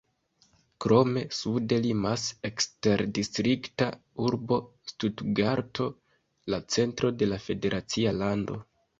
[0.83, 3.89] Krome sude limas eksterdistrikta
[4.29, 4.57] urbo
[4.93, 5.87] Stutgarto,
[6.55, 8.57] la centro de la federacia lando.